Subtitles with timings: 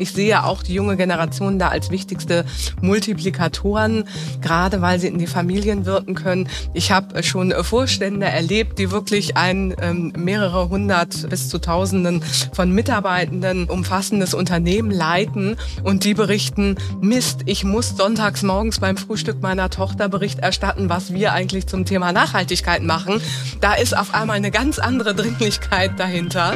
[0.00, 2.46] Ich sehe auch die junge Generation da als wichtigste
[2.80, 4.04] Multiplikatoren,
[4.40, 6.48] gerade weil sie in die Familien wirken können.
[6.72, 12.72] Ich habe schon Vorstände erlebt, die wirklich ein ähm, mehrere hundert bis zu Tausenden von
[12.72, 19.68] Mitarbeitenden umfassendes Unternehmen leiten und die berichten, Mist, ich muss sonntags morgens beim Frühstück meiner
[19.68, 23.20] Tochter Bericht erstatten, was wir eigentlich zum Thema Nachhaltigkeit machen.
[23.60, 26.54] Da ist auf einmal eine ganz andere Dringlichkeit dahinter.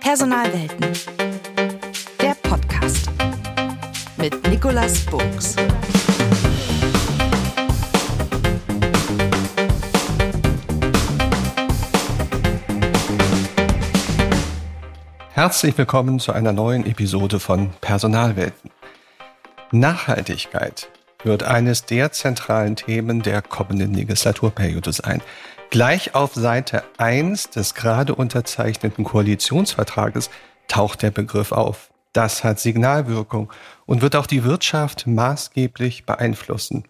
[0.00, 0.86] Personalwelten.
[4.22, 5.56] Mit Nicolas Burgs.
[15.32, 18.70] Herzlich willkommen zu einer neuen Episode von Personalwelten.
[19.72, 20.88] Nachhaltigkeit
[21.24, 25.20] wird eines der zentralen Themen der kommenden Legislaturperiode sein.
[25.70, 30.30] Gleich auf Seite 1 des gerade unterzeichneten Koalitionsvertrages
[30.68, 31.91] taucht der Begriff auf.
[32.12, 33.50] Das hat Signalwirkung
[33.86, 36.84] und wird auch die Wirtschaft maßgeblich beeinflussen.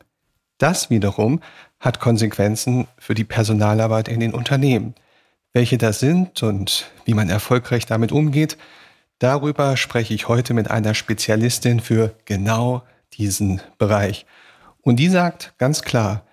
[0.59, 1.41] Das wiederum
[1.81, 4.95] hat Konsequenzen für die Personalarbeit in den Unternehmen.
[5.53, 8.57] Welche das sind und wie man erfolgreich damit umgeht,
[9.19, 12.83] darüber spreche ich heute mit einer Spezialistin für genau
[13.15, 14.27] diesen Bereich.
[14.81, 16.25] Und die sagt ganz klar,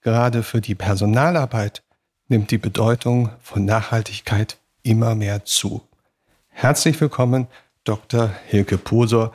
[0.00, 1.82] gerade für die Personalarbeit
[2.28, 5.82] nimmt die Bedeutung von Nachhaltigkeit immer mehr zu.
[6.48, 7.46] Herzlich willkommen,
[7.84, 8.30] Dr.
[8.46, 9.32] Hilke Posor.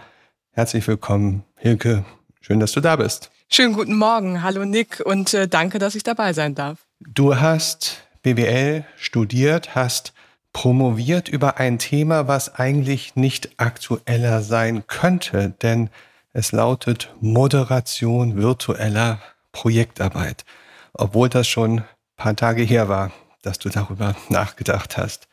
[0.51, 2.05] Herzlich willkommen, Hilke.
[2.41, 3.29] Schön, dass du da bist.
[3.49, 4.43] Schönen guten Morgen.
[4.43, 6.79] Hallo Nick und äh, danke, dass ich dabei sein darf.
[6.99, 10.13] Du hast BWL studiert, hast
[10.51, 15.89] promoviert über ein Thema, was eigentlich nicht aktueller sein könnte, denn
[16.33, 19.19] es lautet Moderation virtueller
[19.51, 20.45] Projektarbeit,
[20.93, 23.11] obwohl das schon ein paar Tage her war,
[23.43, 25.27] dass du darüber nachgedacht hast.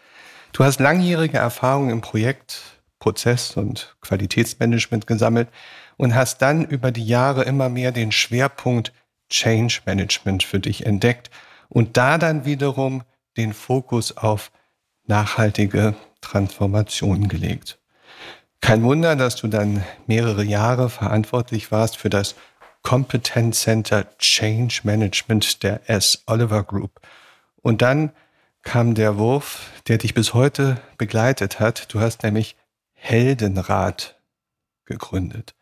[0.52, 2.73] Du hast langjährige Erfahrung im Projekt,
[3.04, 5.50] Prozess und Qualitätsmanagement gesammelt
[5.98, 8.94] und hast dann über die Jahre immer mehr den Schwerpunkt
[9.28, 11.30] Change Management für dich entdeckt
[11.68, 13.02] und da dann wiederum
[13.36, 14.50] den Fokus auf
[15.06, 17.78] nachhaltige Transformation gelegt.
[18.62, 22.34] Kein Wunder, dass du dann mehrere Jahre verantwortlich warst für das
[22.82, 26.22] Competence Center Change Management der S.
[26.26, 27.02] Oliver Group.
[27.60, 28.12] Und dann
[28.62, 31.92] kam der Wurf, der dich bis heute begleitet hat.
[31.92, 32.56] Du hast nämlich
[33.04, 34.18] Heldenrat
[34.86, 35.54] gegründet.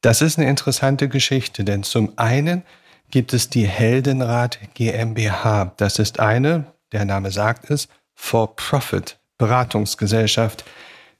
[0.00, 2.62] Das ist eine interessante Geschichte, denn zum einen
[3.10, 5.72] gibt es die Heldenrat GmbH.
[5.76, 10.64] Das ist eine, der Name sagt es, For-Profit Beratungsgesellschaft,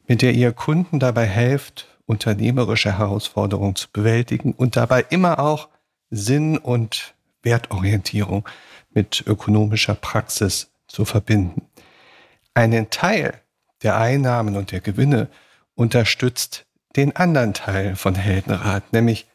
[0.07, 5.69] mit der ihr Kunden dabei helft, unternehmerische Herausforderungen zu bewältigen und dabei immer auch
[6.09, 8.49] Sinn und Wertorientierung
[8.91, 11.69] mit ökonomischer Praxis zu verbinden.
[12.55, 13.43] Einen Teil
[13.83, 15.29] der Einnahmen und der Gewinne
[15.75, 16.67] unterstützt
[16.97, 19.27] den anderen Teil von Heldenrat, nämlich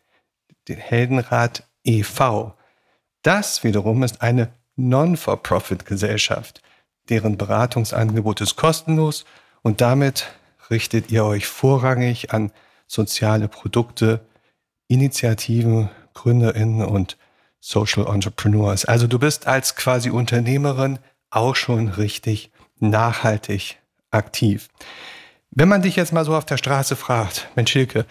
[0.68, 2.56] den Heldenrat e.V.
[3.22, 6.62] Das wiederum ist eine Non-for-Profit-Gesellschaft,
[7.10, 9.26] deren Beratungsangebot ist kostenlos
[9.62, 10.28] und damit
[10.70, 12.52] richtet ihr euch vorrangig an
[12.88, 14.26] soziale Produkte,
[14.88, 17.18] Initiativen, Gründerinnen und
[17.60, 18.86] Social Entrepreneurs.
[18.86, 23.78] Also du bist als quasi Unternehmerin auch schon richtig nachhaltig
[24.12, 24.70] aktiv.
[25.50, 28.06] Wenn man dich jetzt mal so auf der Straße fragt, Mensch Hilke,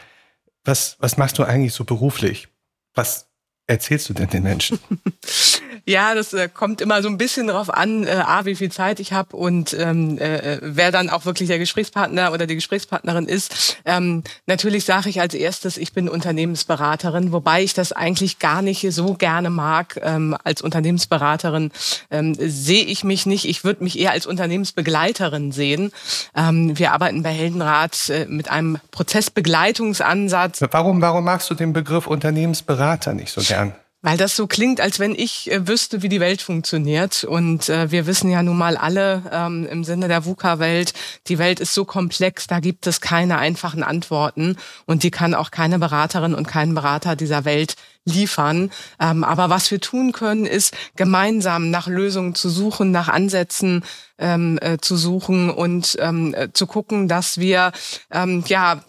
[0.64, 2.48] was, was machst du eigentlich so beruflich?
[2.94, 3.30] Was
[3.66, 4.78] erzählst du denn den Menschen?
[5.86, 9.00] Ja, das äh, kommt immer so ein bisschen darauf an, äh, A, wie viel Zeit
[9.00, 13.78] ich habe und ähm, äh, wer dann auch wirklich der Gesprächspartner oder die Gesprächspartnerin ist.
[13.84, 18.86] Ähm, natürlich sage ich als erstes, ich bin Unternehmensberaterin, wobei ich das eigentlich gar nicht
[18.90, 20.00] so gerne mag.
[20.02, 21.70] Ähm, als Unternehmensberaterin
[22.10, 23.46] ähm, sehe ich mich nicht.
[23.46, 25.92] Ich würde mich eher als Unternehmensbegleiterin sehen.
[26.36, 30.62] Ähm, wir arbeiten bei Heldenrat äh, mit einem Prozessbegleitungsansatz.
[30.70, 33.74] Warum, warum magst du den Begriff Unternehmensberater nicht so gern?
[34.02, 37.24] Weil das so klingt, als wenn ich äh, wüsste, wie die Welt funktioniert.
[37.24, 40.94] Und äh, wir wissen ja nun mal alle ähm, im Sinne der VUCA-Welt,
[41.26, 44.56] die Welt ist so komplex, da gibt es keine einfachen Antworten.
[44.86, 47.76] Und die kann auch keine Beraterin und kein Berater dieser Welt
[48.06, 48.70] liefern.
[48.98, 53.84] Ähm, aber was wir tun können, ist gemeinsam nach Lösungen zu suchen, nach Ansätzen
[54.18, 57.72] ähm, äh, zu suchen und ähm, äh, zu gucken, dass wir
[58.10, 58.82] ähm, ja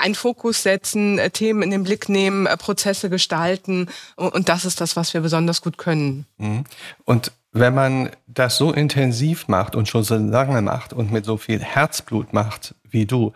[0.00, 3.88] einen Fokus setzen, äh, Themen in den Blick nehmen, äh, Prozesse gestalten.
[4.16, 6.26] Und das ist das, was wir besonders gut können.
[6.38, 6.64] Mhm.
[7.04, 11.36] Und wenn man das so intensiv macht und schon so lange macht und mit so
[11.36, 13.32] viel Herzblut macht wie du,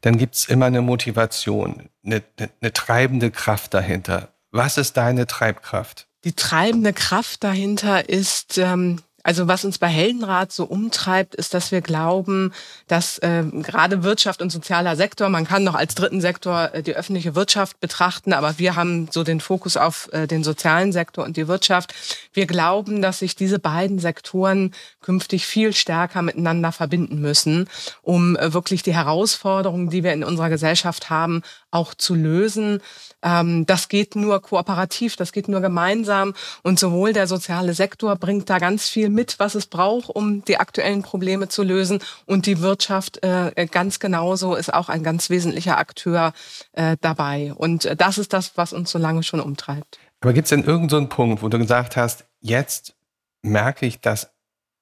[0.00, 4.32] dann gibt's immer eine Motivation, eine, eine, eine treibende Kraft dahinter.
[4.50, 6.08] Was ist deine Treibkraft?
[6.24, 11.70] Die treibende Kraft dahinter ist, ähm, Also was uns bei Heldenrat so umtreibt, ist, dass
[11.70, 12.52] wir glauben,
[12.88, 16.94] dass äh, gerade Wirtschaft und sozialer Sektor, man kann noch als dritten Sektor äh, die
[16.94, 21.36] öffentliche Wirtschaft betrachten, aber wir haben so den Fokus auf äh, den sozialen Sektor und
[21.36, 21.94] die Wirtschaft.
[22.32, 27.68] Wir glauben, dass sich diese beiden Sektoren künftig viel stärker miteinander verbinden müssen,
[28.02, 31.42] um äh, wirklich die Herausforderungen, die wir in unserer Gesellschaft haben,
[31.72, 32.80] auch zu lösen.
[33.22, 38.50] Ähm, das geht nur kooperativ, das geht nur gemeinsam und sowohl der soziale Sektor bringt
[38.50, 42.00] da ganz viel mit, was es braucht, um die aktuellen Probleme zu lösen.
[42.26, 46.32] Und die Wirtschaft äh, ganz genauso ist auch ein ganz wesentlicher Akteur
[46.72, 47.52] äh, dabei.
[47.54, 49.98] Und äh, das ist das, was uns so lange schon umtreibt.
[50.20, 52.94] Aber gibt es denn irgendeinen so Punkt, wo du gesagt hast, jetzt
[53.42, 54.30] merke ich, das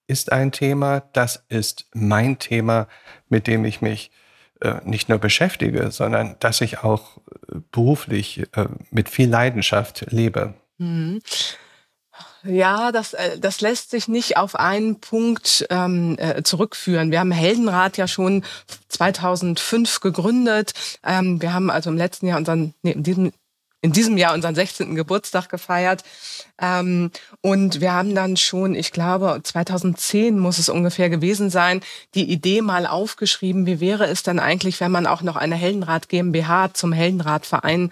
[0.07, 2.89] ist ein Thema, das ist mein Thema,
[3.29, 4.20] mit dem ich mich äh,
[4.85, 10.55] nicht nur beschäftige, sondern dass ich auch äh, beruflich äh, mit viel Leidenschaft lebe?
[10.79, 11.21] Mhm.
[12.43, 17.11] Ja, das, äh, das lässt sich nicht auf einen Punkt ähm, äh, zurückführen.
[17.11, 18.45] Wir haben Heldenrat ja schon
[18.89, 20.73] 2005 gegründet.
[21.05, 23.33] Ähm, wir haben also im letzten Jahr unseren, nee, in diesem,
[23.82, 24.94] in diesem Jahr unseren 16.
[24.94, 26.05] Geburtstag gefeiert.
[26.61, 27.11] Ähm,
[27.41, 31.81] und wir haben dann schon, ich glaube, 2010 muss es ungefähr gewesen sein,
[32.15, 36.09] die Idee mal aufgeschrieben, wie wäre es dann eigentlich, wenn man auch noch eine Heldenrat
[36.09, 37.91] GmbH zum Heldenratverein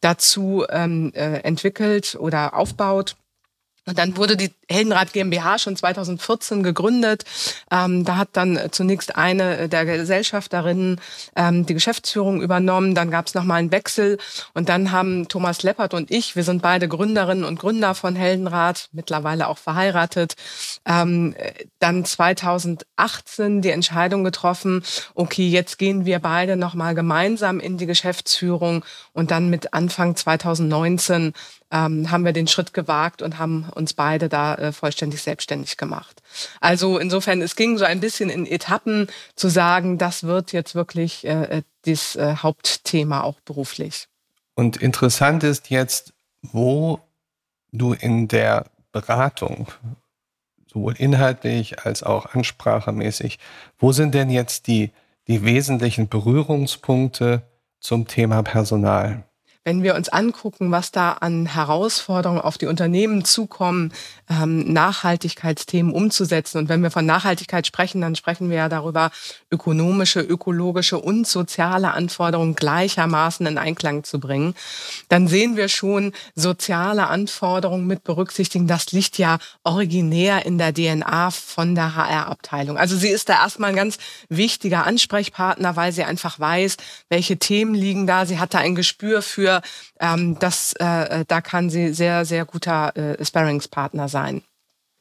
[0.00, 3.16] dazu ähm, äh, entwickelt oder aufbaut.
[3.86, 7.24] Und dann wurde die Heldenrat GmbH schon 2014 gegründet.
[7.70, 11.00] Ähm, da hat dann zunächst eine der Gesellschafterinnen
[11.34, 12.94] ähm, die Geschäftsführung übernommen.
[12.94, 14.18] Dann gab es nochmal einen Wechsel.
[14.54, 18.88] Und dann haben Thomas Leppert und ich, wir sind beide Gründerinnen und Gründer von Heldenrat,
[18.92, 20.34] mittlerweile auch verheiratet,
[20.86, 21.34] ähm,
[21.78, 24.82] dann 2018 die Entscheidung getroffen,
[25.14, 28.84] okay, jetzt gehen wir beide nochmal gemeinsam in die Geschäftsführung.
[29.12, 31.32] Und dann mit Anfang 2019
[31.70, 36.22] ähm, haben wir den Schritt gewagt und haben uns beide da äh, vollständig selbstständig gemacht.
[36.60, 41.26] Also insofern, es ging so ein bisschen in Etappen zu sagen, das wird jetzt wirklich
[41.26, 44.06] äh, äh das äh, Hauptthema auch beruflich.
[44.54, 46.12] Und interessant ist jetzt,
[46.42, 47.00] wo
[47.72, 49.68] du in der Beratung,
[50.66, 53.38] sowohl inhaltlich als auch ansprachemäßig,
[53.78, 54.90] wo sind denn jetzt die,
[55.26, 57.42] die wesentlichen Berührungspunkte
[57.80, 59.24] zum Thema Personal?
[59.62, 63.92] Wenn wir uns angucken, was da an Herausforderungen auf die Unternehmen zukommen,
[64.30, 66.58] ähm, Nachhaltigkeitsthemen umzusetzen.
[66.58, 69.10] Und wenn wir von Nachhaltigkeit sprechen, dann sprechen wir ja darüber,
[69.50, 74.54] ökonomische, ökologische und soziale Anforderungen gleichermaßen in Einklang zu bringen.
[75.08, 78.66] Dann sehen wir schon soziale Anforderungen mit berücksichtigen.
[78.66, 82.78] Das liegt ja originär in der DNA von der HR-Abteilung.
[82.78, 83.98] Also sie ist da erstmal ein ganz
[84.30, 86.78] wichtiger Ansprechpartner, weil sie einfach weiß,
[87.10, 88.24] welche Themen liegen da.
[88.24, 89.62] Sie hat da ein Gespür für für,
[90.00, 94.42] ähm, das, äh, da kann sie sehr, sehr guter äh, Sparringspartner sein.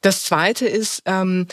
[0.02, 1.48] Das Zweite ist, ähm,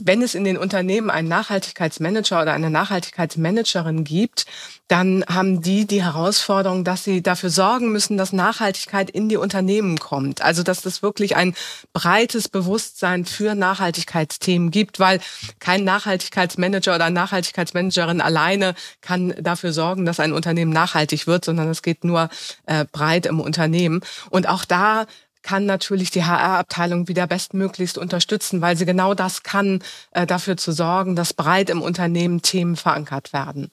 [0.00, 4.46] wenn es in den Unternehmen einen Nachhaltigkeitsmanager oder eine Nachhaltigkeitsmanagerin gibt,
[4.88, 9.98] dann haben die die Herausforderung, dass sie dafür sorgen müssen, dass Nachhaltigkeit in die Unternehmen
[9.98, 10.42] kommt.
[10.42, 11.54] Also dass es wirklich ein
[11.92, 15.20] breites Bewusstsein für Nachhaltigkeitsthemen gibt, weil
[15.58, 21.82] kein Nachhaltigkeitsmanager oder Nachhaltigkeitsmanagerin alleine kann dafür sorgen, dass ein Unternehmen nachhaltig wird, sondern es
[21.82, 22.28] geht nur
[22.66, 24.00] äh, breit im Unternehmen.
[24.30, 25.06] Und auch da
[25.42, 29.82] kann natürlich die HR-Abteilung wieder bestmöglichst unterstützen, weil sie genau das kann,
[30.12, 33.70] äh, dafür zu sorgen, dass breit im Unternehmen Themen verankert werden.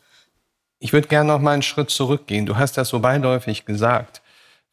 [0.80, 2.46] Ich würde gerne noch mal einen Schritt zurückgehen.
[2.46, 4.22] Du hast das so beiläufig gesagt,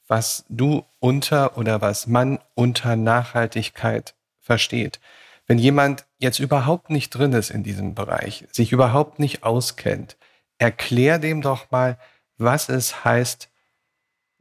[0.06, 5.00] was du unter oder was man unter Nachhaltigkeit versteht.
[5.46, 10.16] Wenn jemand jetzt überhaupt nicht drin ist in diesem Bereich, sich überhaupt nicht auskennt,
[10.58, 11.98] erklär dem doch mal,
[12.38, 13.48] was es heißt,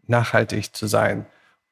[0.08, 1.26] nachhaltig zu sein.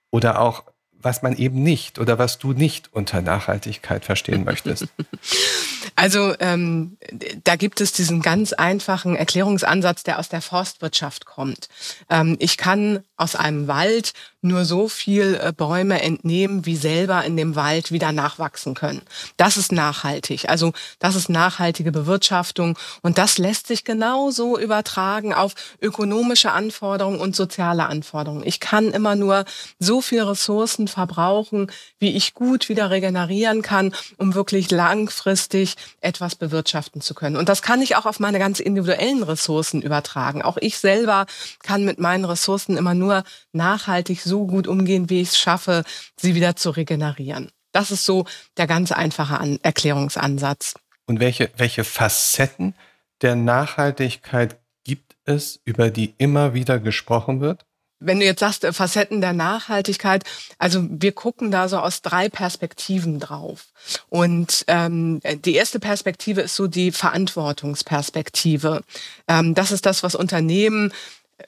[0.09, 0.63] Oder auch,
[1.03, 4.88] was man eben nicht oder was du nicht unter Nachhaltigkeit verstehen möchtest?
[6.01, 6.98] Also ähm,
[7.43, 11.70] da gibt es diesen ganz einfachen Erklärungsansatz, der aus der Forstwirtschaft kommt.
[12.10, 17.38] Ähm, ich kann aus einem Wald nur so viel äh, Bäume entnehmen, wie selber in
[17.38, 19.03] dem Wald wieder nachwachsen können.
[19.38, 20.50] Das ist nachhaltig.
[20.50, 27.36] Also das ist nachhaltige Bewirtschaftung und das lässt sich genauso übertragen auf ökonomische Anforderungen und
[27.36, 28.41] soziale Anforderungen.
[28.43, 29.46] Ich kann immer nur
[29.77, 37.01] so viel Ressourcen verbrauchen, wie ich gut wieder regenerieren kann, um wirklich langfristig etwas bewirtschaften
[37.01, 37.36] zu können.
[37.36, 40.41] Und das kann ich auch auf meine ganz individuellen Ressourcen übertragen.
[40.41, 41.25] Auch ich selber
[41.63, 45.83] kann mit meinen Ressourcen immer nur nachhaltig so gut umgehen, wie ich es schaffe,
[46.15, 47.51] sie wieder zu regenerieren.
[47.71, 48.25] Das ist so
[48.57, 50.75] der ganz einfache An Erklärungsansatz.
[51.05, 52.75] Und welche, welche Facetten
[53.21, 57.65] der Nachhaltigkeit gibt es, über die immer wieder gesprochen wird?
[58.01, 60.24] Wenn du jetzt sagst, äh, Facetten der Nachhaltigkeit,
[60.58, 63.67] also wir gucken da so aus drei Perspektiven drauf.
[64.10, 68.81] Und ähm, die erste Perspektive ist so die Verantwortungsperspektive.
[69.27, 70.91] Ähm, das ist das, was Unternehmen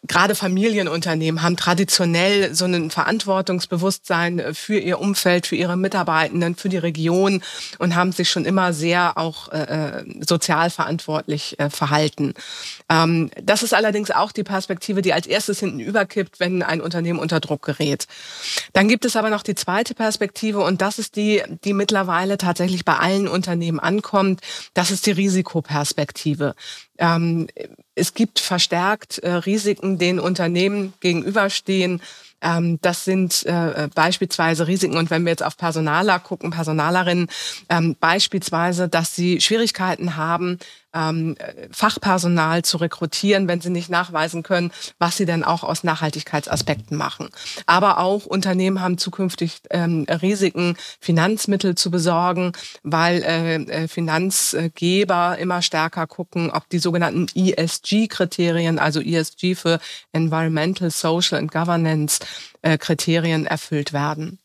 [0.08, 6.78] gerade Familienunternehmen haben traditionell so ein Verantwortungsbewusstsein für ihr Umfeld, für ihre Mitarbeitenden, für die
[6.78, 7.42] Region
[7.80, 9.62] und haben sich schon immer sehr auch äh,
[10.00, 12.34] äh, sozial verantwortlich äh, verhalten.
[12.90, 17.20] Ähm, das ist allerdings auch die Perspektive, die als erstes hinten überkippt, wenn ein Unternehmen
[17.20, 18.08] unter Druck gerät.
[18.74, 22.86] Dann gibt es aber noch die zweite Perspektive und das ist die, die mittlerweile tatsächlich
[22.86, 24.42] bei allen Unternehmen ankommt.
[24.74, 26.56] Das ist die Risikoperspektive.
[26.98, 27.48] Ähm,
[27.96, 32.02] es gibt verstärkt äh, Risiken, denen Unternehmen gegenüberstehen.
[32.42, 37.28] Ähm, das sind äh, beispielsweise Risiken, und wenn wir jetzt auf Personaler gucken, Personalerinnen,
[37.70, 40.60] ähm, beispielsweise, dass sie Schwierigkeiten haben,
[40.94, 41.36] ähm,
[41.72, 47.30] Fachpersonal zu rekrutieren, wenn sie nicht nachweisen können, was sie denn auch aus Nachhaltigkeitsaspekten machen.
[47.66, 52.52] Aber auch Unternehmen haben zukünftig ähm, Risiken, Finanzmittel zu besorgen,
[52.84, 59.80] weil äh, äh Finanzgeber immer stärker gucken, ob die sogenannten ESG-Kriterien, also ESG für
[60.12, 62.20] Environmental, Social and Governance
[62.62, 64.40] äh, Kriterien erfüllt werden.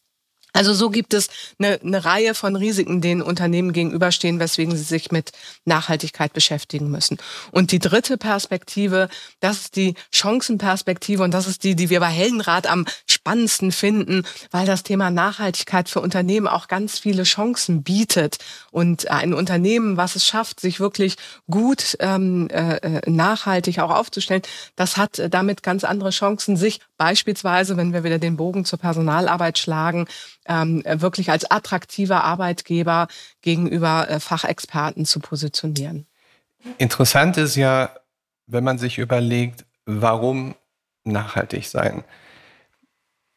[0.52, 1.28] Also so gibt es
[1.58, 5.32] eine, eine Reihe von Risiken, denen Unternehmen gegenüberstehen, weswegen sie sich mit
[5.64, 7.18] Nachhaltigkeit beschäftigen müssen.
[7.50, 9.08] Und die dritte Perspektive,
[9.40, 12.86] das ist die Chancenperspektive und das ist die, die wir bei Heldenrat am
[13.28, 18.38] spannendsten finden, weil das Thema Nachhaltigkeit für Unternehmen auch ganz viele Chancen bietet.
[18.70, 21.16] Und ein Unternehmen, was es schafft, sich wirklich
[21.50, 24.40] gut ähm, äh, nachhaltig auch aufzustellen,
[24.76, 29.58] das hat damit ganz andere Chancen, sich beispielsweise, wenn wir wieder den Bogen zur Personalarbeit
[29.58, 30.06] schlagen,
[30.46, 33.08] ähm, wirklich als attraktiver Arbeitgeber
[33.42, 36.06] gegenüber äh, Fachexperten zu positionieren.
[36.78, 37.90] Interessant ist ja,
[38.46, 40.54] wenn man sich überlegt, warum
[41.04, 42.04] nachhaltig sein.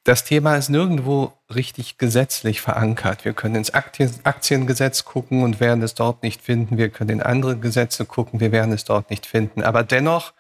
[0.04, 3.24] Das Thema ist nirgendwo richtig gesetzlich verankert.
[3.24, 6.80] Wir können ins Aktiengesetz gucken und werden es dort nicht finden.
[6.80, 9.62] Wir können in andere Gesetze gucken, wir werden es dort nicht finden.
[9.62, 10.34] Aber dennoch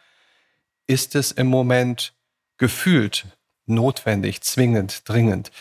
[0.87, 2.15] ist es im Moment
[2.57, 3.27] gefühlt
[3.67, 5.51] notwendig, zwingend, dringend.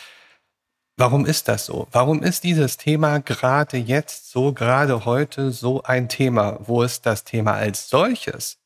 [0.97, 1.87] Warum ist das so?
[1.91, 7.23] Warum ist dieses Thema gerade jetzt, so gerade heute, so ein Thema, wo es das
[7.23, 8.57] Thema als solches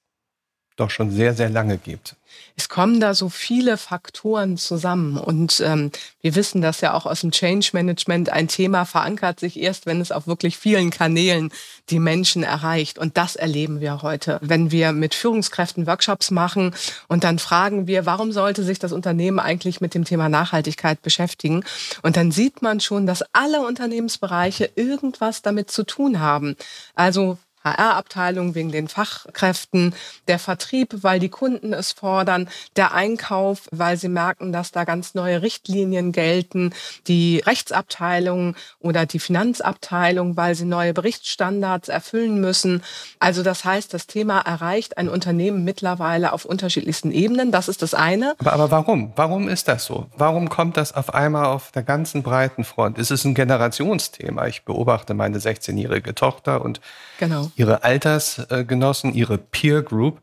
[0.77, 2.15] doch schon sehr, sehr lange gibt?
[2.55, 5.17] Es kommen da so viele Faktoren zusammen.
[5.17, 8.29] Und ähm, wir wissen das ja auch aus dem Change Management.
[8.29, 11.51] Ein Thema verankert sich erst, wenn es auf wirklich vielen Kanälen
[11.89, 12.97] die Menschen erreicht.
[12.97, 14.39] Und das erleben wir heute.
[14.41, 16.73] Wenn wir mit Führungskräften Workshops machen
[17.07, 21.63] und dann fragen wir, warum sollte sich das Unternehmen eigentlich mit dem Thema Nachhaltigkeit beschäftigen?
[22.03, 26.55] Und dann sieht man schon, dass alle Unternehmensbereiche irgendwas damit zu tun haben.
[26.95, 29.95] Also HR-Abteilung wegen den Fachkräften,
[30.27, 35.15] der Vertrieb, weil die Kunden es fordern, der Einkauf, weil sie merken, dass da ganz
[35.15, 36.73] neue Richtlinien gelten,
[37.07, 42.83] die Rechtsabteilung oder die Finanzabteilung, weil sie neue Berichtsstandards erfüllen müssen.
[43.19, 47.51] Also das heißt, das Thema erreicht ein Unternehmen mittlerweile auf unterschiedlichsten Ebenen.
[47.51, 48.35] Das ist das eine.
[48.37, 49.13] Aber, aber warum?
[49.15, 50.05] Warum ist das so?
[50.15, 52.99] Warum kommt das auf einmal auf der ganzen breiten Front?
[52.99, 54.45] Ist es ein Generationsthema?
[54.45, 56.79] Ich beobachte meine 16-jährige Tochter und
[57.17, 60.21] genau ihre Altersgenossen, ihre Peer Group.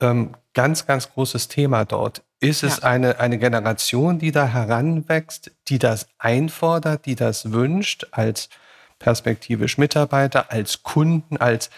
[0.00, 2.22] Ähm, ganz, ganz großes Thema dort.
[2.40, 2.82] Ist es ja.
[2.84, 8.48] eine, eine Generation, die da heranwächst, die das einfordert, die das wünscht, als
[8.98, 11.70] perspektivisch Mitarbeiter, als Kunden, als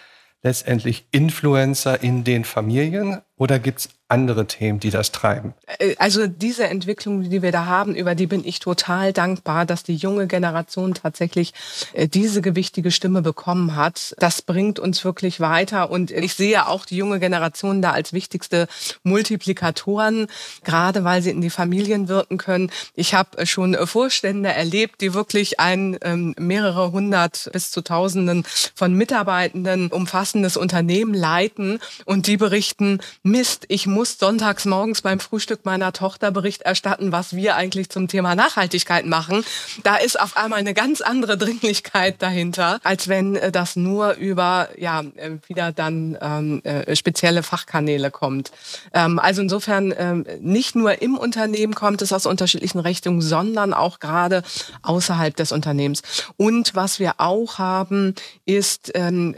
[0.42, 3.20] letztendlich Influencer in den Familien?
[3.36, 5.54] Oder gibt es andere Themen, die das treiben?
[5.78, 9.82] Äh, also diese Entwicklung, die wir da haben, über die bin ich total dankbar, dass
[9.82, 11.52] die junge Generation tatsächlich
[11.94, 14.14] äh, diese gewichtige Stimme bekommen hat.
[14.18, 18.68] Das bringt uns wirklich weiter und ich sehe auch die junge Generation da als wichtigste
[19.02, 20.28] Multiplikatoren,
[20.62, 22.70] gerade weil sie in die Familien wirken können.
[22.94, 28.94] Ich habe schon Vorstände erlebt, die wirklich ein ähm, mehrere hundert bis zu Tausenden von
[28.94, 35.94] Mitarbeitenden umfassendes Unternehmen leiten und die berichten, Mist, ich muss sonntags morgens beim Frühstück meiner
[35.94, 39.46] Tochter Bericht erstatten, was wir eigentlich zum Thema Nachhaltigkeit machen.
[39.82, 44.68] Da ist auf einmal eine ganz andere Dringlichkeit dahinter, als wenn äh, das nur über
[44.76, 48.52] ja äh, wieder dann ähm, äh, spezielle Fachkanäle kommt.
[48.92, 54.00] Ähm, also insofern ähm, nicht nur im Unternehmen kommt es aus unterschiedlichen Richtungen, sondern auch
[54.00, 54.42] gerade
[54.82, 56.02] außerhalb des Unternehmens.
[56.36, 59.34] Und was wir auch haben, ist ähm,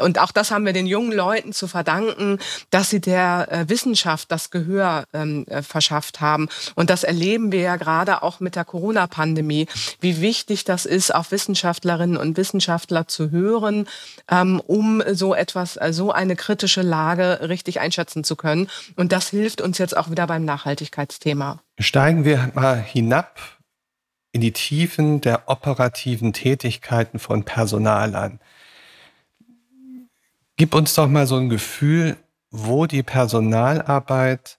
[0.00, 2.38] und auch das haben wir den jungen Leuten zu verdanken,
[2.70, 6.48] dass sie der der äh, Wissenschaft das Gehör ähm, äh, verschafft haben.
[6.74, 9.66] Und das erleben wir ja gerade auch mit der Corona-Pandemie,
[10.00, 13.88] wie wichtig das ist, auf Wissenschaftlerinnen und Wissenschaftler zu hören,
[14.30, 18.68] ähm, um so etwas, äh, so eine kritische Lage richtig einschätzen zu können.
[18.96, 21.60] Und das hilft uns jetzt auch wieder beim Nachhaltigkeitsthema.
[21.78, 23.38] Steigen wir mal hinab
[24.32, 28.38] in die Tiefen der operativen Tätigkeiten von Personal an.
[30.56, 32.16] Gib uns doch mal so ein Gefühl,
[32.58, 34.58] wo die Personalarbeit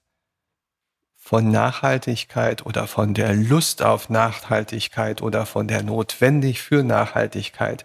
[1.16, 7.84] von Nachhaltigkeit oder von der Lust auf Nachhaltigkeit oder von der Notwendig für Nachhaltigkeit,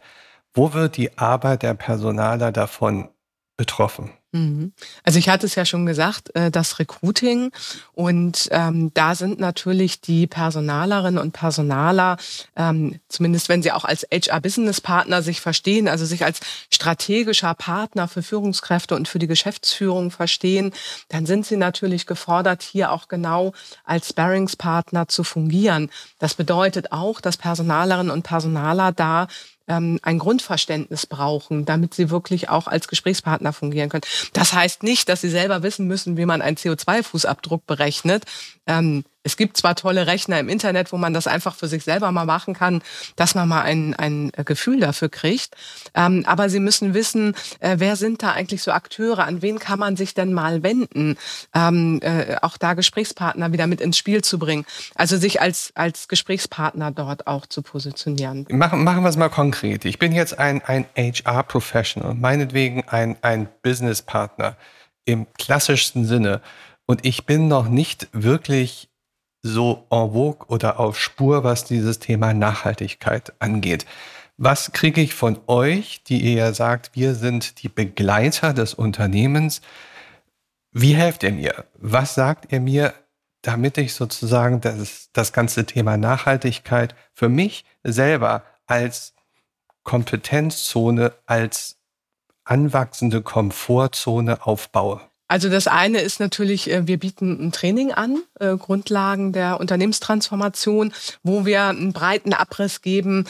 [0.54, 3.10] wo wird die Arbeit der Personaler davon
[3.58, 4.12] betroffen?
[4.34, 4.74] Mhm.
[5.04, 7.52] Also ich hatte es ja schon gesagt, äh, das Recruiting
[7.94, 12.18] und ähm, da sind natürlich die Personalerinnen und Personaler,
[12.56, 16.40] ähm, zumindest wenn sie auch als HR-Business-Partner sich verstehen, also sich als
[16.72, 20.74] strategischer Partner für Führungskräfte und für die Geschäftsführung verstehen,
[21.10, 25.92] dann sind sie natürlich gefordert, hier auch genau als Sparringspartner zu fungieren.
[26.18, 29.28] Das bedeutet auch, dass Personalerinnen und Personaler da
[29.68, 34.04] ähm, ein Grundverständnis brauchen, damit sie wirklich auch als Gesprächspartner fungieren können.
[34.34, 38.24] Das heißt nicht, dass sie selber wissen müssen, wie man einen CO2-Fußabdruck berechnet.
[38.68, 42.12] Ähm, es gibt zwar tolle Rechner im Internet, wo man das einfach für sich selber
[42.12, 42.82] mal machen kann,
[43.16, 45.56] dass man mal ein, ein Gefühl dafür kriegt.
[45.94, 49.20] Ähm, aber Sie müssen wissen, äh, wer sind da eigentlich so Akteure?
[49.20, 51.18] An wen kann man sich denn mal wenden?
[51.56, 54.66] Ähm, äh, auch da Gesprächspartner wieder mit ins Spiel zu bringen.
[54.96, 58.46] Also sich als, als Gesprächspartner dort auch zu positionieren.
[58.50, 59.86] Machen, machen wir es mal konkret.
[59.86, 64.58] Ich bin jetzt ein, ein HR-Professional, meinetwegen ein, ein Business-Partner
[65.06, 66.42] im klassischsten Sinne.
[66.86, 68.90] Und ich bin noch nicht wirklich
[69.44, 73.86] so en vogue oder auf Spur, was dieses Thema Nachhaltigkeit angeht.
[74.38, 79.62] Was kriege ich von euch, die ihr ja sagt, wir sind die Begleiter des Unternehmens?
[80.72, 81.66] Wie helft ihr mir?
[81.76, 82.94] Was sagt ihr mir,
[83.44, 89.14] damit ich sozusagen das, das ganze Thema Nachhaltigkeit für mich selber als
[89.84, 91.78] Kompetenzzone, als
[92.46, 95.02] anwachsende Komfortzone aufbaue?
[95.28, 100.94] Also das eine ist natürlich, äh, wir bieten ein Training an, äh, Grundlagen der Unternehmenstransformation,
[101.24, 103.26] wo wir einen breiten Abriss geben,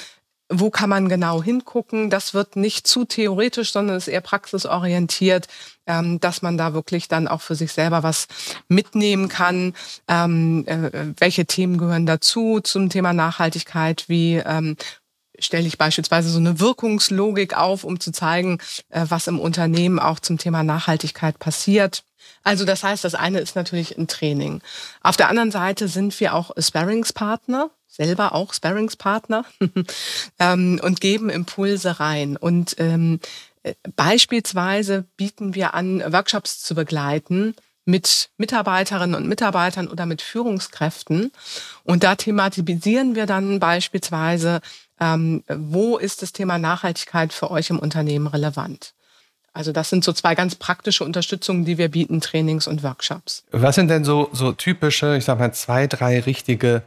[0.50, 2.10] wo kann man genau hingucken.
[2.10, 5.48] Das wird nicht zu theoretisch, sondern ist eher praxisorientiert,
[5.88, 8.28] ähm, dass man da wirklich dann auch für sich selber was
[8.67, 9.74] mitnehmen kann.
[10.08, 14.06] Ähm, äh, welche Themen gehören dazu zum Thema Nachhaltigkeit?
[14.08, 14.76] Wie ähm,
[15.43, 20.19] stelle ich beispielsweise so eine Wirkungslogik auf, um zu zeigen, äh, was im Unternehmen auch
[20.19, 22.03] zum Thema Nachhaltigkeit passiert.
[22.43, 24.62] Also das heißt, das eine ist natürlich ein Training.
[25.01, 29.45] Auf der anderen Seite sind wir auch Sparringspartner, selber auch Sparringspartner
[30.39, 32.38] ähm, und geben Impulse rein.
[32.38, 33.19] Und ähm,
[33.63, 41.32] äh, beispielsweise bieten wir an, Workshops zu begleiten, mit Mitarbeiterinnen und Mitarbeitern oder mit Führungskräften.
[41.84, 44.62] Und da thematisieren wir dann beispielsweise
[44.99, 48.93] ähm, wo ist das Thema Nachhaltigkeit für euch im Unternehmen relevant?
[49.53, 53.43] Also das sind so zwei ganz praktische Unterstützungen, die wir bieten, Trainings und Workshops.
[53.51, 56.82] Was sind denn so, so typische, ich sag mal, zwei, drei richtige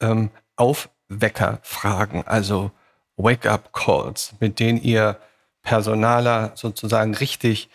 [0.00, 2.72] ähm, Aufweckerfragen, also
[3.16, 5.18] Wake-up-Calls, mit denen ihr
[5.62, 7.68] Personaler sozusagen richtig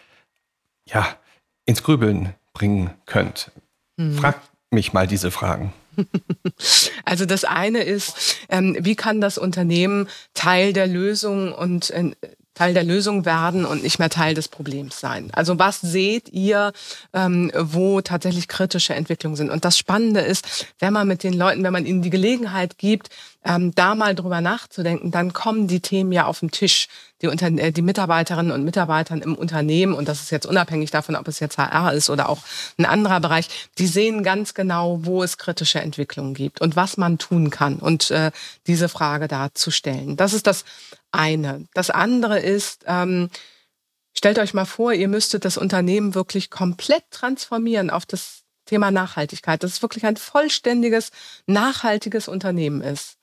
[0.85, 1.07] ja,
[1.65, 3.51] ins Grübeln bringen könnt?
[3.95, 4.17] Mhm.
[4.17, 4.41] Fragt
[4.71, 5.73] mich mal diese Fragen.
[7.05, 12.11] Also das eine ist, ähm, wie kann das Unternehmen Teil der Lösung und äh,
[12.53, 15.29] Teil der Lösung werden und nicht mehr Teil des Problems sein.
[15.33, 16.71] Also was seht ihr,
[17.13, 19.49] ähm, wo tatsächlich kritische Entwicklungen sind?
[19.49, 23.09] Und das Spannende ist, wenn man mit den Leuten, wenn man ihnen die Gelegenheit gibt,
[23.45, 26.87] ähm, da mal drüber nachzudenken, dann kommen die Themen ja auf den Tisch.
[27.21, 31.15] Die, Unter äh, die Mitarbeiterinnen und Mitarbeitern im Unternehmen, und das ist jetzt unabhängig davon,
[31.15, 32.39] ob es jetzt HR ist oder auch
[32.77, 37.17] ein anderer Bereich, die sehen ganz genau, wo es kritische Entwicklungen gibt und was man
[37.17, 38.31] tun kann und äh,
[38.67, 40.17] diese Frage da zu stellen.
[40.17, 40.65] Das ist das
[41.11, 41.65] eine.
[41.73, 43.29] Das andere ist, ähm,
[44.13, 49.63] stellt euch mal vor, ihr müsstet das Unternehmen wirklich komplett transformieren auf das Thema Nachhaltigkeit,
[49.63, 51.11] dass es wirklich ein vollständiges,
[51.45, 53.17] nachhaltiges Unternehmen ist.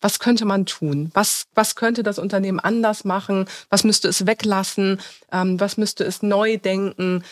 [0.00, 1.10] Was könnte man tun?
[1.14, 3.46] Was, was könnte das Unternehmen anders machen?
[3.70, 5.00] Was müsste es weglassen?
[5.32, 7.24] Ähm, was müsste es neu denken?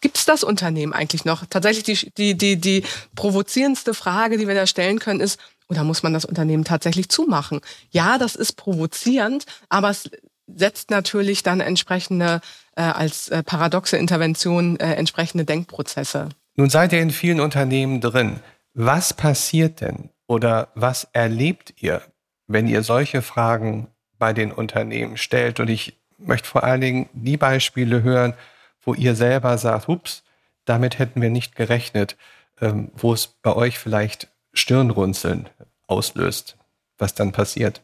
[0.00, 1.46] Gibt es das Unternehmen eigentlich noch?
[1.46, 6.02] Tatsächlich die, die, die, die provozierendste Frage, die wir da stellen können, ist, oder muss
[6.02, 7.60] man das Unternehmen tatsächlich zumachen?
[7.90, 10.10] Ja, das ist provozierend, aber es
[10.46, 12.40] setzt natürlich dann entsprechende,
[12.76, 16.30] äh, als äh, paradoxe Intervention, äh, entsprechende Denkprozesse.
[16.56, 18.40] Nun seid ihr in vielen Unternehmen drin.
[18.74, 22.02] Was passiert denn oder was erlebt ihr,
[22.46, 23.88] wenn ihr solche Fragen
[24.18, 25.58] bei den Unternehmen stellt?
[25.58, 28.34] Und ich möchte vor allen Dingen die Beispiele hören,
[28.82, 30.22] wo ihr selber sagt, ups,
[30.64, 32.16] damit hätten wir nicht gerechnet,
[32.60, 35.48] ähm, wo es bei euch vielleicht Stirnrunzeln
[35.86, 36.56] auslöst,
[36.98, 37.82] was dann passiert?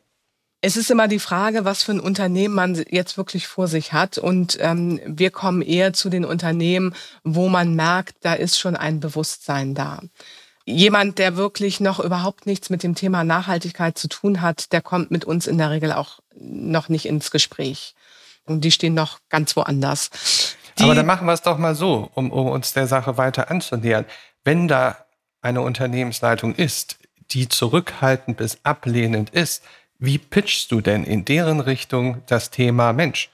[0.61, 4.18] Es ist immer die Frage, was für ein Unternehmen man jetzt wirklich vor sich hat.
[4.18, 9.00] Und ähm, wir kommen eher zu den Unternehmen, wo man merkt, da ist schon ein
[9.00, 10.00] Bewusstsein da.
[10.66, 15.11] Jemand, der wirklich noch überhaupt nichts mit dem Thema Nachhaltigkeit zu tun hat, der kommt
[15.11, 17.94] mit uns in der Regel auch noch nicht ins Gespräch.
[18.46, 20.11] Und die stehen noch ganz woanders.
[20.79, 23.50] Die Aber dann machen wir es doch mal so, um, um uns der Sache weiter
[23.50, 24.07] anzunähern.
[24.42, 25.05] Wenn da
[25.40, 26.98] eine Unternehmensleitung ist,
[27.31, 29.62] die zurückhaltend bis ablehnend ist,
[29.98, 33.31] wie pitchst du denn in deren Richtung das Thema Mensch?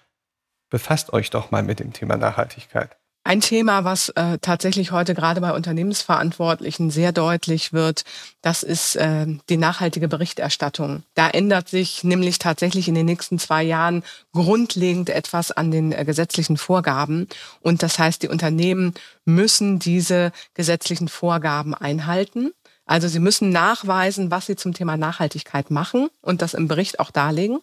[0.69, 2.97] Befasst euch doch mal mit dem Thema Nachhaltigkeit.
[3.23, 8.05] Ein Thema, was äh, tatsächlich heute gerade bei Unternehmensverantwortlichen sehr deutlich wird,
[8.41, 11.03] das ist äh, die nachhaltige Berichterstattung.
[11.15, 16.07] Da ändert sich nämlich tatsächlich in den nächsten zwei Jahren grundlegend etwas an den äh,
[16.07, 17.29] gesetzlichen Vorgaben.
[17.61, 18.95] Und das heißt, die Unternehmen
[19.27, 22.53] müssen diese gesetzlichen Vorgaben einhalten.
[22.91, 27.13] Also sie müssen nachweisen, was sie zum Thema Nachhaltigkeit machen und das im Bericht auch
[27.13, 27.61] darlegen.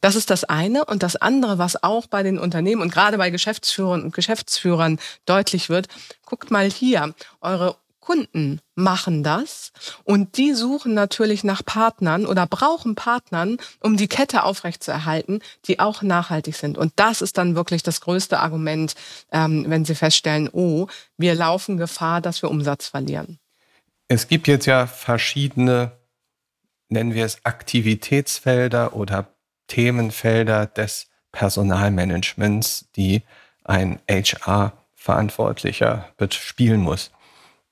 [0.00, 0.84] Das ist das eine.
[0.84, 5.68] Und das andere, was auch bei den Unternehmen und gerade bei Geschäftsführern und Geschäftsführern deutlich
[5.68, 5.86] wird,
[6.24, 9.70] guckt mal hier, eure Kunden machen das
[10.02, 16.02] und die suchen natürlich nach Partnern oder brauchen Partnern, um die Kette aufrechtzuerhalten, die auch
[16.02, 16.76] nachhaltig sind.
[16.76, 18.96] Und das ist dann wirklich das größte Argument,
[19.30, 23.38] ähm, wenn sie feststellen, oh, wir laufen Gefahr, dass wir Umsatz verlieren.
[24.08, 25.92] Es gibt jetzt ja verschiedene,
[26.88, 29.28] nennen wir es Aktivitätsfelder oder
[29.66, 33.22] Themenfelder des Personalmanagements, die
[33.64, 37.10] ein HR-Verantwortlicher bespielen muss.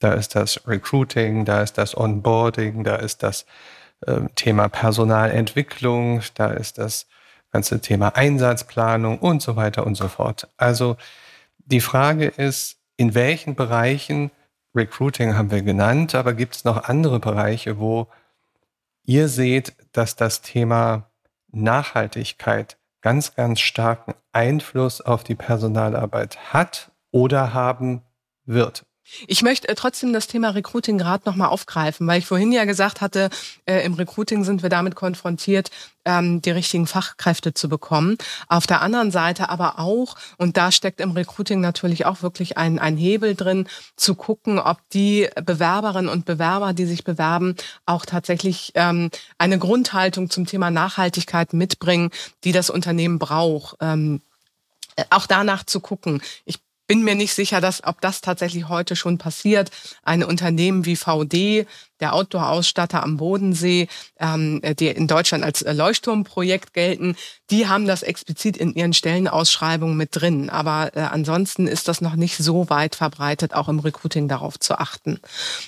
[0.01, 3.47] Da ist das Recruiting, da ist das Onboarding, da ist das
[4.07, 7.07] äh, Thema Personalentwicklung, da ist das
[7.53, 10.49] ganze Thema Einsatzplanung und so weiter und so fort.
[10.57, 10.97] Also
[11.59, 14.33] die Frage ist, in welchen Bereichen
[14.75, 18.09] Recruiting haben wir genannt, aber gibt es noch andere Bereiche, wo
[19.05, 21.11] ihr seht, dass das Thema
[21.53, 28.03] Nachhaltigkeit ganz, ganz starken Einfluss auf die Personalarbeit hat oder haben
[28.45, 28.85] wird?
[29.27, 33.01] Ich möchte äh, trotzdem das Thema Recruiting gerade nochmal aufgreifen, weil ich vorhin ja gesagt
[33.01, 33.29] hatte,
[33.67, 35.71] äh, im Recruiting sind wir damit konfrontiert,
[36.05, 38.17] ähm, die richtigen Fachkräfte zu bekommen.
[38.49, 42.79] Auf der anderen Seite aber auch, und da steckt im Recruiting natürlich auch wirklich ein,
[42.79, 48.73] ein Hebel drin, zu gucken, ob die Bewerberinnen und Bewerber, die sich bewerben, auch tatsächlich
[48.75, 52.11] ähm, eine Grundhaltung zum Thema Nachhaltigkeit mitbringen,
[52.45, 53.77] die das Unternehmen braucht.
[53.81, 54.23] Ähm,
[54.97, 56.23] äh, auch danach zu gucken.
[56.45, 59.71] Ich bin mir nicht sicher, dass, ob das tatsächlich heute schon passiert.
[60.03, 61.67] Ein Unternehmen wie VD
[62.01, 67.17] der Outdoor-Ausstatter am Bodensee, ähm, die in Deutschland als Leuchtturmprojekt gelten,
[67.51, 70.49] die haben das explizit in ihren Stellenausschreibungen mit drin.
[70.49, 74.79] Aber äh, ansonsten ist das noch nicht so weit verbreitet, auch im Recruiting darauf zu
[74.79, 75.21] achten.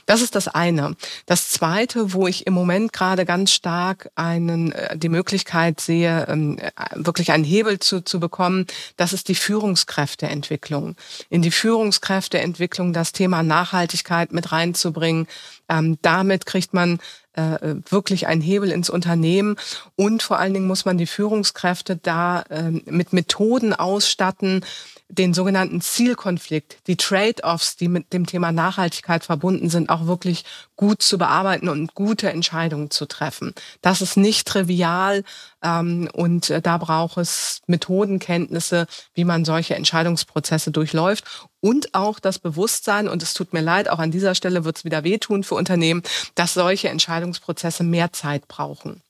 [0.07, 0.97] Das ist das eine.
[1.27, 6.59] Das zweite, wo ich im Moment gerade ganz stark einen, äh, die Möglichkeit sehe, ähm,
[6.59, 10.97] äh, wirklich einen Hebel zu, zu bekommen, das ist die Führungskräfteentwicklung.
[11.29, 15.27] In die Führungskräfteentwicklung das Thema Nachhaltigkeit mit reinzubringen,
[15.69, 16.99] ähm, damit kriegt man
[17.35, 19.57] äh, wirklich einen Hebel ins Unternehmen.
[19.95, 24.65] Und vor allen Dingen muss man die Führungskräfte da äh, mit Methoden ausstatten,
[25.09, 30.45] den sogenannten Zielkonflikt, die Trade-offs, die mit dem Thema Nachhaltigkeit verbunden sind, auch wirklich
[30.77, 33.55] gut zu bearbeiten und gute Entscheidungen zu treffen.
[33.81, 35.25] Das ist nicht trivial
[35.63, 41.25] ähm, und äh, da braucht es Methodenkenntnisse, wie man solche Entscheidungsprozesse durchläuft
[41.61, 44.85] und auch das Bewusstsein, und es tut mir leid, auch an dieser Stelle wird es
[44.85, 46.03] wieder wehtun für Unternehmen,
[46.35, 49.03] dass solche Entscheidungsprozesse mehr Zeit brauchen.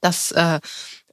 [0.00, 0.60] Das äh,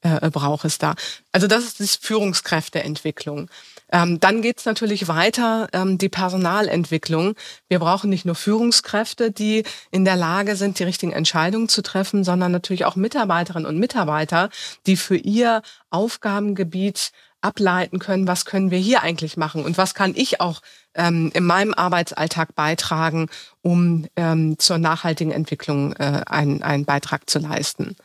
[0.01, 0.95] äh, braucht es da.
[1.31, 3.49] Also das ist die Führungskräfteentwicklung.
[3.91, 7.35] Ähm, dann geht's natürlich weiter, ähm, die Personalentwicklung.
[7.67, 12.23] Wir brauchen nicht nur Führungskräfte, die in der Lage sind, die richtigen Entscheidungen zu treffen,
[12.23, 14.49] sondern natürlich auch Mitarbeiterinnen und Mitarbeiter,
[14.85, 20.13] die für ihr Aufgabengebiet ableiten können, was können wir hier eigentlich machen und was kann
[20.15, 20.61] ich auch
[20.93, 23.29] ähm, in meinem Arbeitsalltag beitragen,
[23.61, 27.95] um ähm, zur nachhaltigen Entwicklung äh, einen, einen Beitrag zu leisten.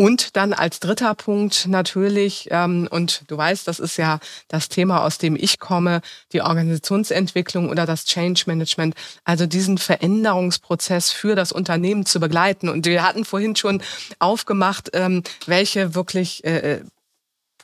[0.00, 5.04] Und dann als dritter Punkt natürlich, ähm, und du weißt, das ist ja das Thema,
[5.04, 6.00] aus dem ich komme,
[6.32, 12.70] die Organisationsentwicklung oder das Change Management, also diesen Veränderungsprozess für das Unternehmen zu begleiten.
[12.70, 13.82] Und wir hatten vorhin schon
[14.18, 16.80] aufgemacht, ähm, welche wirklich äh,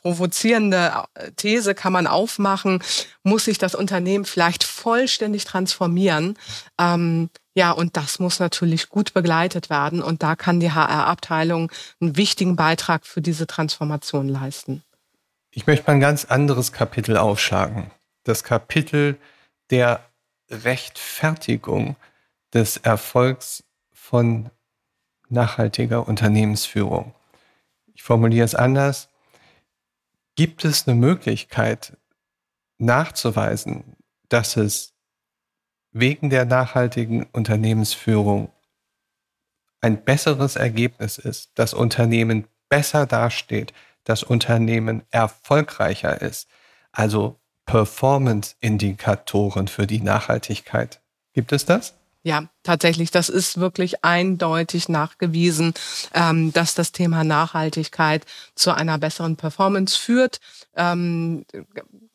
[0.01, 2.83] provozierende äh, These kann man aufmachen,
[3.23, 6.37] muss sich das Unternehmen vielleicht vollständig transformieren.
[6.79, 10.03] Ähm, ja, und das muss natürlich gut begleitet werden.
[10.03, 14.83] Und da kann die HR-Abteilung einen wichtigen Beitrag für diese Transformation leisten.
[15.49, 17.89] Ich möchte mal ein ganz anderes Kapitel aufschlagen.
[18.23, 19.17] Das Kapitel
[19.71, 20.01] der
[20.51, 21.95] Rechtfertigung
[22.53, 24.51] des Erfolgs von
[25.29, 27.13] nachhaltiger Unternehmensführung.
[27.95, 29.09] Ich formuliere es anders.
[30.37, 31.97] Gibt es eine Möglichkeit
[32.77, 33.95] nachzuweisen,
[34.29, 34.93] dass es
[35.91, 38.51] wegen der nachhaltigen Unternehmensführung
[39.81, 43.73] ein besseres Ergebnis ist, das Unternehmen besser dasteht,
[44.03, 46.47] das Unternehmen erfolgreicher ist,
[46.91, 51.01] also Performance-Indikatoren für die Nachhaltigkeit.
[51.33, 51.95] Gibt es das?
[52.27, 55.73] Ja, tatsächlich, das ist wirklich eindeutig nachgewiesen,
[56.13, 60.41] ähm, dass das Thema Nachhaltigkeit zu einer besseren Performance führt.
[60.75, 61.45] Ähm,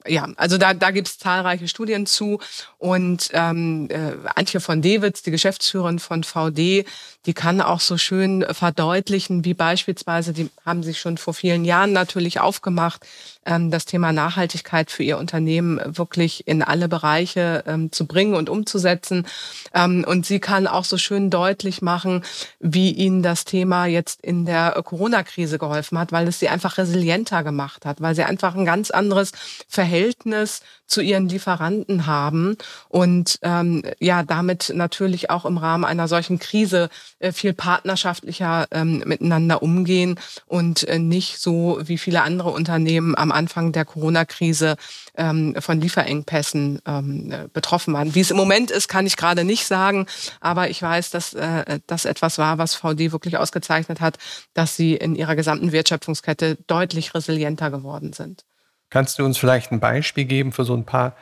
[0.07, 2.41] ja, also da, da gibt es zahlreiche Studien zu.
[2.77, 6.85] Und ähm, äh, Antje von Dewitz, die Geschäftsführerin von VD,
[7.25, 11.95] die kann auch so schön verdeutlichen, wie beispielsweise, die haben sich schon vor vielen Jahren
[11.95, 13.07] natürlich aufgemacht,
[13.45, 19.27] das Thema Nachhaltigkeit für ihr Unternehmen wirklich in alle Bereiche ähm, zu bringen und umzusetzen.
[19.75, 22.23] Ähm, und sie kann auch so schön deutlich machen,
[22.61, 27.43] wie ihnen das Thema jetzt in der Corona-Krise geholfen hat, weil es sie einfach resilienter
[27.43, 29.33] gemacht hat, weil sie einfach ein ganz anderes
[29.69, 32.57] Verhältnis zu ihren Lieferanten haben
[32.89, 39.03] und ähm, ja damit natürlich auch im Rahmen einer solchen Krise äh, viel partnerschaftlicher ähm,
[39.07, 44.77] miteinander umgehen und äh, nicht so wie viele andere Unternehmen am Anfang der Corona-Krise
[45.17, 48.15] ähm, von Lieferengpässen ähm, äh, betroffen waren.
[48.15, 50.07] Wie es im Moment ist, kann ich gerade nicht sagen,
[50.41, 54.19] aber ich weiß, dass äh, das etwas war, was VD wirklich ausgezeichnet hat,
[54.53, 58.45] dass sie in ihrer gesamten Wertschöpfungskette deutlich resilienter geworden sind.
[58.93, 61.17] Kannst du uns vielleicht ein Beispiel geben für so ein paar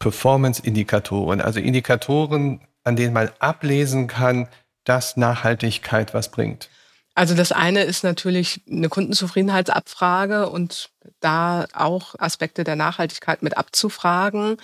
[0.00, 4.48] Performance-Indikatoren, also Indikatoren, an denen man ablesen kann,
[4.82, 6.68] dass Nachhaltigkeit was bringt?
[7.14, 14.56] Also das eine ist natürlich eine Kundenzufriedenheitsabfrage und da auch Aspekte der Nachhaltigkeit mit abzufragen.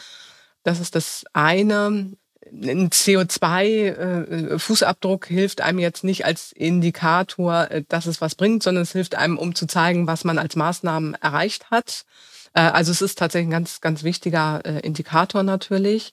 [0.64, 2.16] Das ist das eine.
[2.54, 8.82] Ein CO2-Fußabdruck äh, hilft einem jetzt nicht als Indikator, äh, dass es was bringt, sondern
[8.82, 12.04] es hilft einem, um zu zeigen, was man als Maßnahmen erreicht hat.
[12.52, 16.12] Äh, also es ist tatsächlich ein ganz, ganz wichtiger Indikator natürlich.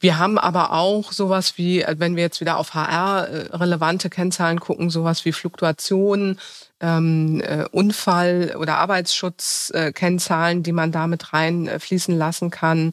[0.00, 5.24] Wir haben aber auch sowas wie, wenn wir jetzt wieder auf HR-relevante Kennzahlen gucken, sowas
[5.24, 6.40] wie Fluktuation,
[6.80, 12.90] ähm, Unfall- oder Arbeitsschutzkennzahlen, die man damit reinfließen lassen kann.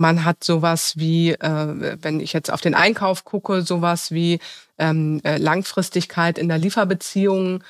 [0.00, 4.40] Man hat sowas wie, äh, wenn ich jetzt auf den Einkauf gucke, sowas wie
[4.78, 7.62] ähm, äh, Langfristigkeit in der Lieferbeziehung.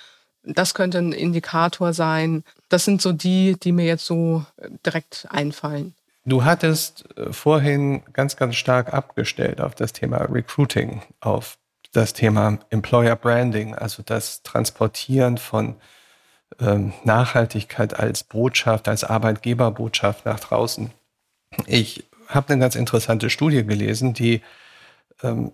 [0.45, 2.45] Das könnte ein Indikator sein.
[2.69, 5.97] Das sind so die, die mir jetzt so äh, direkt einfallen.
[6.25, 11.59] Du hattest äh, vorhin ganz, ganz stark abgestellt auf das Thema Recruiting, auf
[11.91, 15.75] das Thema Employer Branding, also das Transportieren von
[16.61, 20.93] ähm, Nachhaltigkeit als Botschaft, als Arbeitgeberbotschaft nach draußen.
[21.67, 24.43] Ich habe eine ganz interessante Studie gelesen, die
[25.23, 25.53] ähm,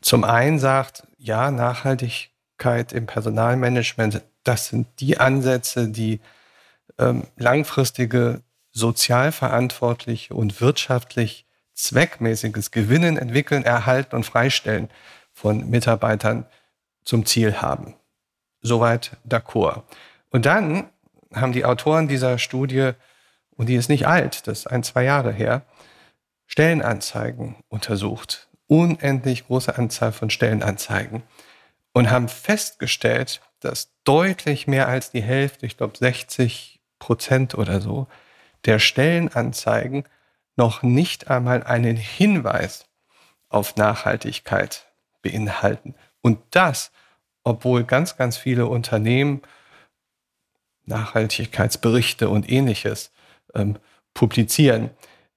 [0.00, 6.20] zum einen sagt, ja, Nachhaltigkeit im Personalmanagement, das sind die Ansätze, die
[6.98, 14.90] ähm, langfristige sozial verantwortliche und wirtschaftlich zweckmäßiges Gewinnen, Entwickeln, Erhalten und Freistellen
[15.32, 16.46] von Mitarbeitern
[17.04, 17.94] zum Ziel haben.
[18.60, 19.82] Soweit d'accord.
[20.30, 20.88] Und dann
[21.34, 22.92] haben die Autoren dieser Studie,
[23.56, 25.62] und die ist nicht alt, das ist ein, zwei Jahre her,
[26.46, 31.22] Stellenanzeigen untersucht, unendlich große Anzahl von Stellenanzeigen
[31.92, 38.06] und haben festgestellt, dass deutlich mehr als die Hälfte, ich glaube 60 Prozent oder so,
[38.64, 40.04] der Stellenanzeigen
[40.56, 42.86] noch nicht einmal einen Hinweis
[43.48, 44.86] auf Nachhaltigkeit
[45.22, 45.94] beinhalten.
[46.20, 46.92] Und das,
[47.42, 49.42] obwohl ganz, ganz viele Unternehmen
[50.86, 53.12] Nachhaltigkeitsberichte und ähnliches
[53.54, 53.78] ähm,
[54.12, 54.90] publizieren.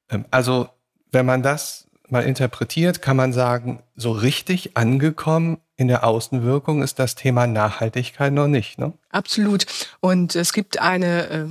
[0.09, 0.69] Ähm, also
[1.11, 6.99] wenn man das mal interpretiert, kann man sagen, so richtig angekommen in der Außenwirkung ist
[6.99, 8.79] das Thema Nachhaltigkeit noch nicht.
[8.79, 8.93] Ne?
[9.09, 9.65] Absolut.
[9.99, 11.45] Und es gibt eine äh,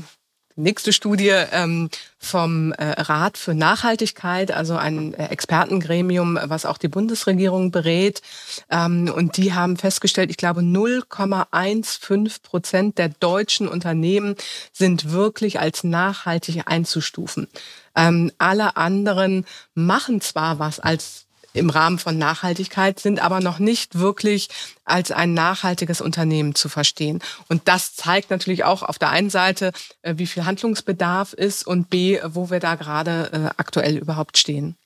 [0.57, 6.89] nächste Studie ähm, vom äh, Rat für Nachhaltigkeit, also ein äh, Expertengremium, was auch die
[6.89, 8.23] Bundesregierung berät.
[8.71, 14.35] Ähm, und die haben festgestellt, ich glaube, 0,15 Prozent der deutschen Unternehmen
[14.73, 17.49] sind wirklich als nachhaltig einzustufen.
[17.95, 21.26] Ähm, alle anderen machen zwar was als
[21.57, 24.49] im Rahmen von Nachhaltigkeit, sind aber noch nicht wirklich
[24.85, 27.21] als ein nachhaltiges Unternehmen zu verstehen.
[27.49, 31.91] Und das zeigt natürlich auch auf der einen Seite, äh, wie viel Handlungsbedarf ist und
[31.91, 34.77] b, wo wir da gerade äh, aktuell überhaupt stehen.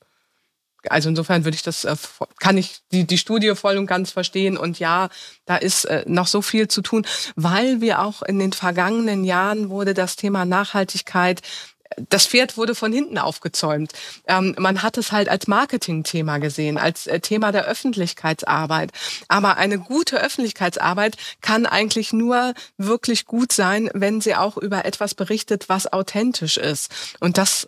[0.88, 1.94] Also insofern würde ich das, äh,
[2.38, 4.56] kann ich die, die Studie voll und ganz verstehen.
[4.56, 5.10] Und ja,
[5.44, 7.06] da ist noch so viel zu tun,
[7.36, 11.42] weil wir auch in den vergangenen Jahren wurde das Thema Nachhaltigkeit
[12.08, 13.92] das Pferd wurde von hinten aufgezäumt.
[14.26, 18.92] Ähm, man hat es halt als Marketingthema gesehen, als äh, Thema der Öffentlichkeitsarbeit.
[19.28, 25.14] Aber eine gute Öffentlichkeitsarbeit kann eigentlich nur wirklich gut sein, wenn sie auch über etwas
[25.14, 27.16] berichtet, was authentisch ist.
[27.20, 27.66] Und das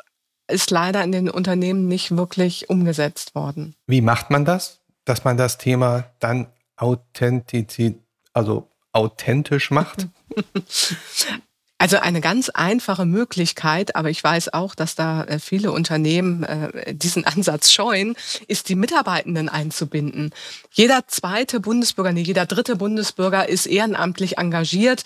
[0.48, 3.74] ist leider in den Unternehmen nicht wirklich umgesetzt worden.
[3.86, 4.80] Wie macht man das?
[5.04, 7.94] Dass man das Thema dann authentisch,
[8.32, 10.08] also authentisch macht?
[11.82, 16.94] Also eine ganz einfache Möglichkeit, aber ich weiß auch, dass da äh, viele Unternehmen äh,
[16.94, 18.14] diesen Ansatz scheuen,
[18.46, 20.30] ist die Mitarbeitenden einzubinden.
[20.70, 25.02] Jeder zweite Bundesbürger, nee, jeder dritte Bundesbürger ist ehrenamtlich engagiert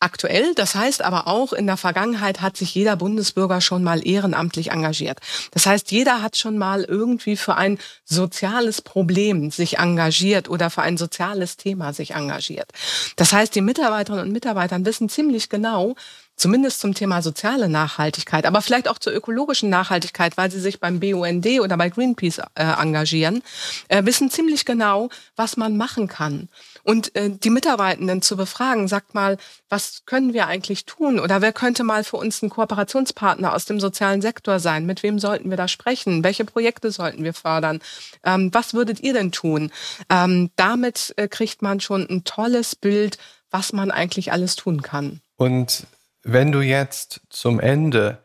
[0.00, 0.54] aktuell.
[0.54, 5.18] Das heißt aber auch, in der Vergangenheit hat sich jeder Bundesbürger schon mal ehrenamtlich engagiert.
[5.52, 10.82] Das heißt, jeder hat schon mal irgendwie für ein soziales Problem sich engagiert oder für
[10.82, 12.70] ein soziales Thema sich engagiert.
[13.16, 15.94] Das heißt, die Mitarbeiterinnen und Mitarbeiter wissen ziemlich genau,
[16.36, 21.00] zumindest zum Thema soziale Nachhaltigkeit, aber vielleicht auch zur ökologischen Nachhaltigkeit, weil sie sich beim
[21.00, 23.42] BUND oder bei Greenpeace äh, engagieren,
[23.88, 26.48] äh, wissen ziemlich genau, was man machen kann
[26.86, 31.52] und äh, die Mitarbeitenden zu befragen, sagt mal, was können wir eigentlich tun oder wer
[31.52, 34.86] könnte mal für uns ein Kooperationspartner aus dem sozialen Sektor sein?
[34.86, 36.22] Mit wem sollten wir da sprechen?
[36.22, 37.80] Welche Projekte sollten wir fördern?
[38.24, 39.72] Ähm, was würdet ihr denn tun?
[40.08, 43.18] Ähm, damit äh, kriegt man schon ein tolles Bild,
[43.50, 45.20] was man eigentlich alles tun kann.
[45.36, 45.88] Und
[46.22, 48.18] wenn du jetzt zum Ende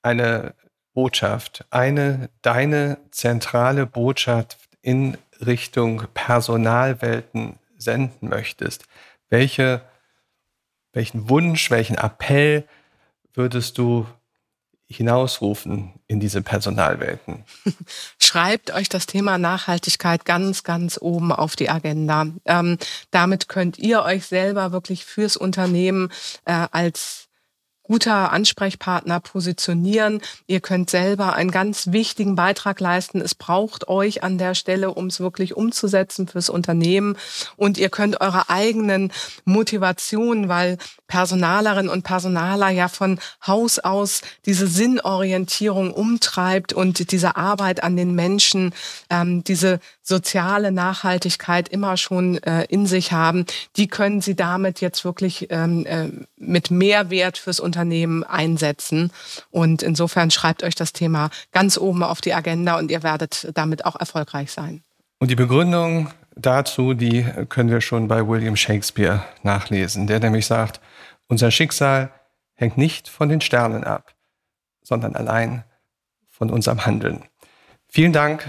[0.00, 0.54] eine
[0.94, 8.84] Botschaft, eine deine zentrale Botschaft in Richtung Personalwelten senden möchtest,
[9.28, 9.82] welche,
[10.92, 12.66] welchen Wunsch, welchen Appell
[13.34, 14.06] würdest du
[14.86, 17.44] hinausrufen in diese Personalwelten?
[18.18, 22.26] Schreibt euch das Thema Nachhaltigkeit ganz, ganz oben auf die Agenda.
[22.44, 22.76] Ähm,
[23.10, 26.10] damit könnt ihr euch selber wirklich fürs Unternehmen
[26.44, 27.29] äh, als
[27.90, 30.20] guter Ansprechpartner positionieren.
[30.46, 33.20] Ihr könnt selber einen ganz wichtigen Beitrag leisten.
[33.20, 37.16] Es braucht euch an der Stelle, um es wirklich umzusetzen fürs Unternehmen.
[37.56, 39.10] Und ihr könnt eure eigenen
[39.44, 47.82] Motivationen, weil Personalerinnen und Personaler ja von Haus aus diese Sinnorientierung umtreibt und diese Arbeit
[47.82, 48.72] an den Menschen,
[49.10, 53.46] ähm, diese soziale Nachhaltigkeit immer schon äh, in sich haben,
[53.76, 59.12] die können sie damit jetzt wirklich ähm, äh, mit Mehrwert fürs Unternehmen Unternehmen einsetzen.
[59.50, 63.86] Und insofern schreibt euch das Thema ganz oben auf die Agenda und ihr werdet damit
[63.86, 64.82] auch erfolgreich sein.
[65.18, 70.80] Und die Begründung dazu, die können wir schon bei William Shakespeare nachlesen, der nämlich sagt,
[71.28, 72.10] unser Schicksal
[72.54, 74.14] hängt nicht von den Sternen ab,
[74.82, 75.64] sondern allein
[76.28, 77.24] von unserem Handeln.
[77.88, 78.46] Vielen Dank,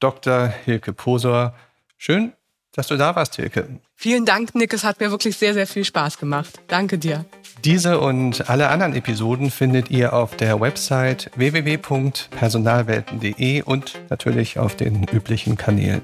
[0.00, 0.48] Dr.
[0.48, 1.54] Hilke Posor.
[1.96, 2.32] Schön,
[2.72, 3.80] dass du da warst, Hilke.
[3.94, 4.74] Vielen Dank, Nick.
[4.74, 6.60] Es hat mir wirklich sehr, sehr viel Spaß gemacht.
[6.68, 7.24] Danke dir.
[7.64, 15.04] Diese und alle anderen Episoden findet ihr auf der Website www.personalwelten.de und natürlich auf den
[15.04, 16.02] üblichen Kanälen.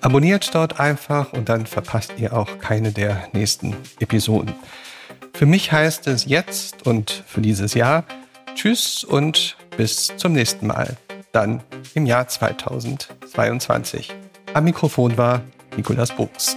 [0.00, 4.54] Abonniert dort einfach und dann verpasst ihr auch keine der nächsten Episoden.
[5.34, 8.06] Für mich heißt es jetzt und für dieses Jahr
[8.54, 10.96] Tschüss und bis zum nächsten Mal.
[11.36, 11.60] Dann
[11.92, 14.16] im Jahr 2022.
[14.54, 15.42] Am Mikrofon war
[15.76, 16.56] Nikolas Buchs.